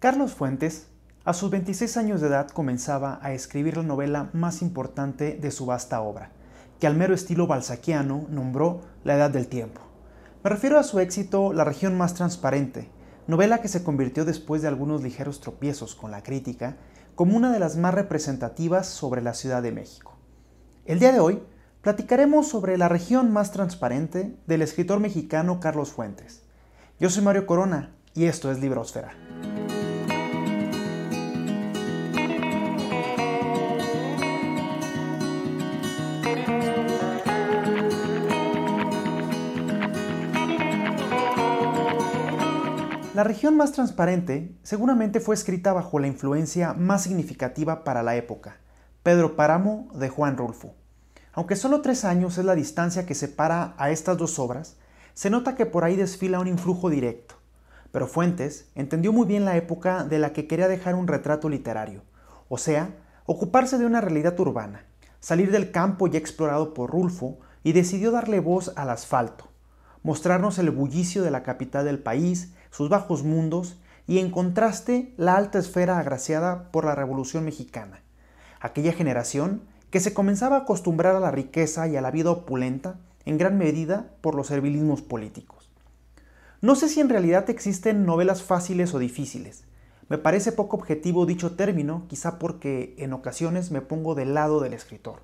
[0.00, 0.86] Carlos Fuentes,
[1.24, 5.66] a sus 26 años de edad, comenzaba a escribir la novela más importante de su
[5.66, 6.30] vasta obra,
[6.78, 9.80] que al mero estilo balzaquiano nombró La Edad del Tiempo.
[10.44, 12.88] Me refiero a su éxito La región más transparente,
[13.26, 16.76] novela que se convirtió después de algunos ligeros tropiezos con la crítica
[17.16, 20.16] como una de las más representativas sobre la Ciudad de México.
[20.86, 21.42] El día de hoy
[21.82, 26.44] platicaremos sobre la región más transparente del escritor mexicano Carlos Fuentes.
[27.00, 29.67] Yo soy Mario Corona y esto es Librosfera.
[43.18, 48.58] La región más transparente seguramente fue escrita bajo la influencia más significativa para la época,
[49.02, 50.76] Pedro Páramo de Juan Rulfo.
[51.32, 54.76] Aunque solo tres años es la distancia que separa a estas dos obras,
[55.14, 57.34] se nota que por ahí desfila un influjo directo.
[57.90, 62.02] Pero Fuentes entendió muy bien la época de la que quería dejar un retrato literario,
[62.48, 62.94] o sea,
[63.26, 64.86] ocuparse de una realidad urbana,
[65.20, 69.48] salir del campo ya explorado por Rulfo y decidió darle voz al asfalto,
[70.02, 75.36] mostrarnos el bullicio de la capital del país, sus bajos mundos y en contraste la
[75.36, 78.00] alta esfera agraciada por la Revolución Mexicana,
[78.60, 82.98] aquella generación que se comenzaba a acostumbrar a la riqueza y a la vida opulenta
[83.24, 85.70] en gran medida por los servilismos políticos.
[86.60, 89.64] No sé si en realidad existen novelas fáciles o difíciles.
[90.08, 94.72] Me parece poco objetivo dicho término, quizá porque en ocasiones me pongo del lado del
[94.72, 95.20] escritor.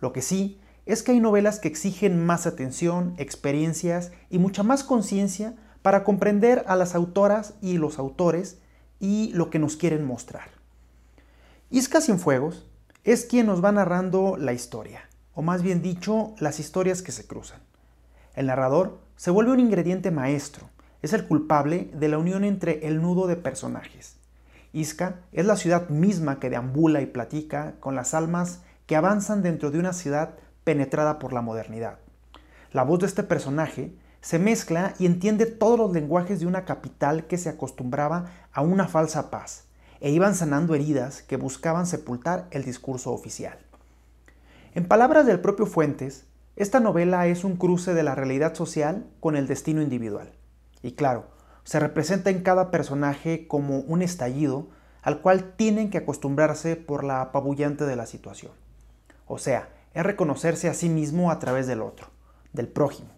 [0.00, 4.84] Lo que sí es que hay novelas que exigen más atención, experiencias y mucha más
[4.84, 8.58] conciencia para comprender a las autoras y los autores
[8.98, 10.50] y lo que nos quieren mostrar.
[11.70, 12.66] Isca Cienfuegos
[13.04, 17.26] es quien nos va narrando la historia, o más bien dicho, las historias que se
[17.26, 17.60] cruzan.
[18.34, 20.68] El narrador se vuelve un ingrediente maestro,
[21.02, 24.16] es el culpable de la unión entre el nudo de personajes.
[24.72, 29.70] Isca es la ciudad misma que deambula y platica con las almas que avanzan dentro
[29.70, 31.98] de una ciudad penetrada por la modernidad.
[32.72, 37.26] La voz de este personaje se mezcla y entiende todos los lenguajes de una capital
[37.26, 39.64] que se acostumbraba a una falsa paz
[40.00, 43.58] e iban sanando heridas que buscaban sepultar el discurso oficial.
[44.74, 46.26] En palabras del propio Fuentes,
[46.56, 50.35] esta novela es un cruce de la realidad social con el destino individual.
[50.86, 51.24] Y claro,
[51.64, 54.68] se representa en cada personaje como un estallido
[55.02, 58.52] al cual tienen que acostumbrarse por la apabullante de la situación.
[59.26, 62.06] O sea, es reconocerse a sí mismo a través del otro,
[62.52, 63.08] del prójimo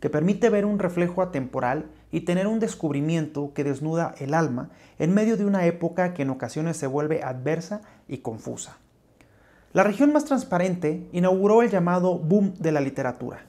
[0.00, 5.12] que permite ver un reflejo atemporal y tener un descubrimiento que desnuda el alma en
[5.12, 8.78] medio de una época que en ocasiones se vuelve adversa y confusa.
[9.74, 13.40] La región más transparente inauguró el llamado boom de la literatura,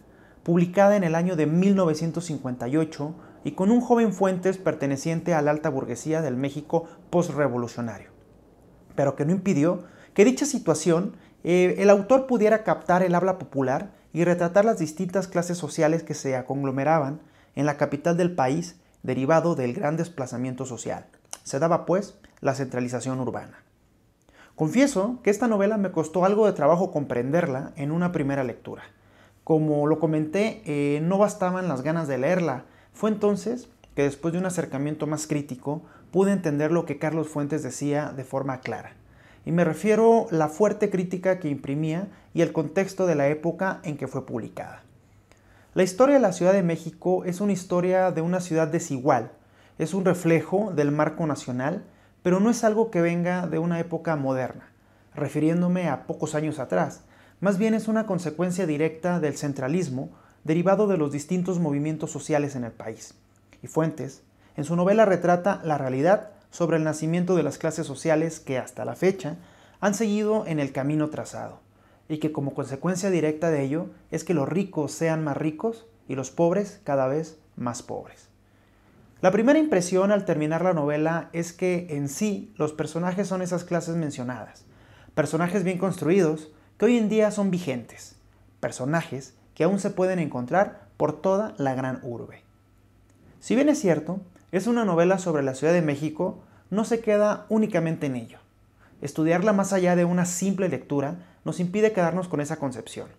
[0.44, 5.70] publicada en el año de 1958 y con un joven Fuentes perteneciente a la alta
[5.70, 8.10] burguesía del México postrevolucionario,
[8.96, 9.84] pero que no impidió
[10.14, 15.28] que dicha situación eh, el autor pudiera captar el habla popular y retratar las distintas
[15.28, 17.22] clases sociales que se conglomeraban
[17.56, 21.06] en la capital del país derivado del gran desplazamiento social.
[21.44, 23.64] Se daba, pues, la centralización urbana.
[24.56, 28.84] Confieso que esta novela me costó algo de trabajo comprenderla en una primera lectura.
[29.46, 32.66] Como lo comenté, eh, no bastaban las ganas de leerla.
[33.00, 37.64] Fue entonces que después de un acercamiento más crítico pude entender lo que Carlos Fuentes
[37.64, 38.92] decía de forma clara.
[39.46, 43.80] Y me refiero a la fuerte crítica que imprimía y el contexto de la época
[43.84, 44.84] en que fue publicada.
[45.76, 49.32] La historia de la Ciudad de México es una historia de una ciudad desigual,
[49.78, 51.86] es un reflejo del marco nacional,
[52.22, 54.74] pero no es algo que venga de una época moderna,
[55.16, 57.04] refiriéndome a pocos años atrás,
[57.40, 60.10] más bien es una consecuencia directa del centralismo
[60.50, 63.14] derivado de los distintos movimientos sociales en el país.
[63.62, 64.24] Y Fuentes,
[64.58, 68.84] en su novela retrata la realidad sobre el nacimiento de las clases sociales que hasta
[68.84, 69.36] la fecha
[69.80, 71.60] han seguido en el camino trazado,
[72.08, 76.16] y que como consecuencia directa de ello es que los ricos sean más ricos y
[76.16, 78.30] los pobres cada vez más pobres.
[79.22, 83.66] La primera impresión al terminar la novela es que en sí los personajes son esas
[83.66, 84.66] clases mencionadas,
[85.14, 88.16] personajes bien construidos que hoy en día son vigentes,
[88.60, 92.44] personajes que aún se pueden encontrar por toda la gran urbe.
[93.42, 94.22] Si bien es cierto,
[94.54, 96.40] es una novela sobre la Ciudad de México,
[96.70, 98.38] no se queda únicamente en ello.
[99.02, 103.10] Estudiarla más allá de una simple lectura nos impide quedarnos con esa concepción.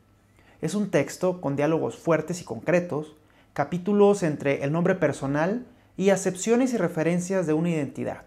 [0.62, 3.16] Es un texto con diálogos fuertes y concretos,
[3.52, 5.66] capítulos entre el nombre personal
[5.98, 8.22] y acepciones y referencias de una identidad,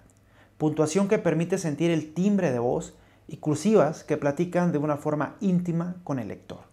[0.60, 2.94] puntuación que permite sentir el timbre de voz
[3.28, 6.73] y cursivas que platican de una forma íntima con el lector.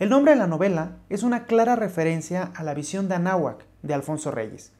[0.00, 3.92] El nombre de la novela es una clara referencia a la visión de Anáhuac de
[3.92, 4.72] Alfonso Reyes,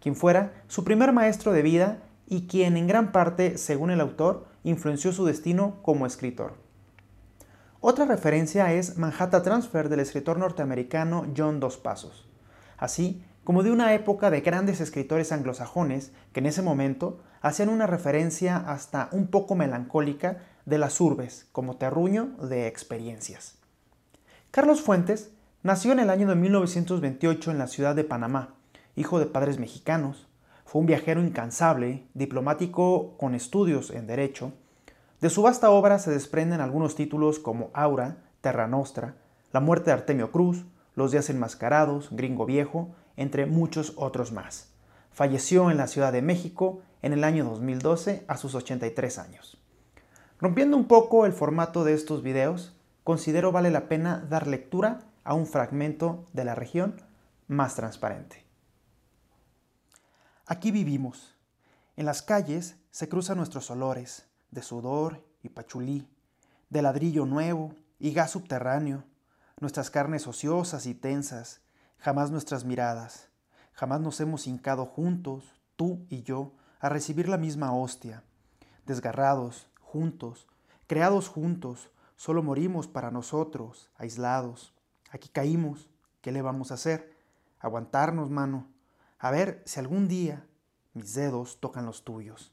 [0.00, 1.98] quien fuera su primer maestro de vida
[2.28, 6.58] y quien en gran parte, según el autor, influenció su destino como escritor.
[7.80, 12.28] Otra referencia es Manhattan Transfer del escritor norteamericano John Dos Pasos,
[12.76, 17.88] así como de una época de grandes escritores anglosajones que en ese momento hacían una
[17.88, 23.57] referencia hasta un poco melancólica de las urbes como terruño de experiencias.
[24.50, 25.30] Carlos Fuentes
[25.62, 28.54] nació en el año de 1928 en la ciudad de Panamá,
[28.96, 30.26] hijo de padres mexicanos.
[30.64, 34.52] Fue un viajero incansable, diplomático con estudios en Derecho.
[35.20, 39.16] De su vasta obra se desprenden algunos títulos como Aura, Terra Nostra,
[39.52, 40.64] La muerte de Artemio Cruz,
[40.94, 44.70] Los días enmascarados, Gringo Viejo, entre muchos otros más.
[45.12, 49.58] Falleció en la Ciudad de México en el año 2012 a sus 83 años.
[50.40, 52.77] Rompiendo un poco el formato de estos videos,
[53.08, 57.00] considero vale la pena dar lectura a un fragmento de la región
[57.46, 58.44] más transparente.
[60.44, 61.34] Aquí vivimos.
[61.96, 66.06] En las calles se cruzan nuestros olores de sudor y pachulí,
[66.68, 69.04] de ladrillo nuevo y gas subterráneo,
[69.58, 71.62] nuestras carnes ociosas y tensas,
[71.96, 73.30] jamás nuestras miradas,
[73.72, 75.44] jamás nos hemos hincado juntos,
[75.76, 78.22] tú y yo, a recibir la misma hostia,
[78.84, 80.46] desgarrados, juntos,
[80.86, 84.74] creados juntos, Solo morimos para nosotros, aislados.
[85.12, 85.88] Aquí caímos.
[86.20, 87.14] ¿Qué le vamos a hacer?
[87.60, 88.66] Aguantarnos, mano.
[89.20, 90.44] A ver si algún día
[90.94, 92.52] mis dedos tocan los tuyos.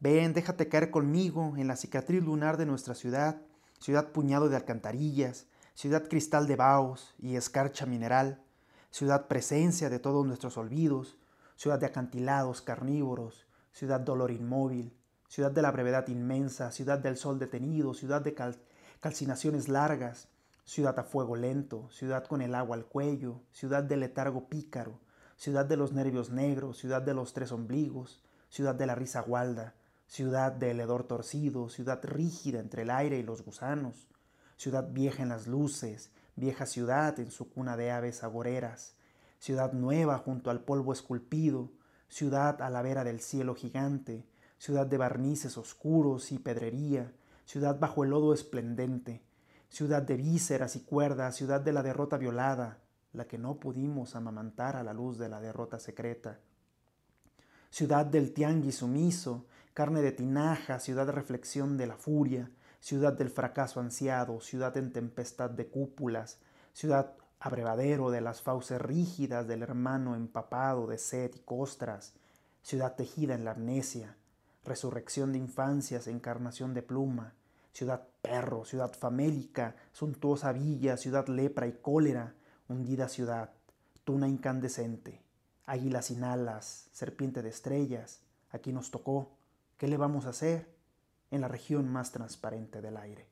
[0.00, 3.42] Ven, déjate caer conmigo en la cicatriz lunar de nuestra ciudad,
[3.78, 8.42] ciudad puñado de alcantarillas, ciudad cristal de baos y escarcha mineral,
[8.90, 11.18] ciudad presencia de todos nuestros olvidos,
[11.56, 14.96] ciudad de acantilados carnívoros, ciudad dolor inmóvil,
[15.28, 18.32] ciudad de la brevedad inmensa, ciudad del sol detenido, ciudad de
[19.02, 20.28] calcinaciones largas,
[20.64, 25.00] ciudad a fuego lento, ciudad con el agua al cuello, ciudad de letargo pícaro,
[25.36, 29.74] ciudad de los nervios negros, ciudad de los tres ombligos, ciudad de la risa gualda,
[30.06, 34.06] ciudad del hedor torcido, ciudad rígida entre el aire y los gusanos,
[34.56, 38.94] ciudad vieja en las luces, vieja ciudad en su cuna de aves agoreras,
[39.40, 41.72] ciudad nueva junto al polvo esculpido,
[42.08, 44.24] ciudad a la vera del cielo gigante,
[44.58, 47.12] ciudad de barnices oscuros y pedrería,
[47.44, 49.22] ciudad bajo el lodo esplendente,
[49.68, 52.78] ciudad de vísceras y cuerdas, ciudad de la derrota violada,
[53.12, 56.38] la que no pudimos amamantar a la luz de la derrota secreta.
[57.70, 62.50] Ciudad del tianguis sumiso, carne de tinaja, ciudad reflexión de la furia,
[62.80, 66.38] ciudad del fracaso ansiado, ciudad en tempestad de cúpulas,
[66.72, 72.14] ciudad abrevadero de las fauces rígidas del hermano empapado de sed y costras,
[72.62, 74.16] ciudad tejida en la amnesia,
[74.64, 77.34] resurrección de infancias, encarnación de pluma,
[77.72, 82.34] ciudad perro, ciudad famélica, suntuosa villa, ciudad lepra y cólera,
[82.68, 83.50] hundida ciudad,
[84.04, 85.22] tuna incandescente,
[85.66, 88.20] águila sin alas, serpiente de estrellas,
[88.50, 89.30] aquí nos tocó,
[89.78, 90.68] ¿qué le vamos a hacer?
[91.30, 93.31] En la región más transparente del aire.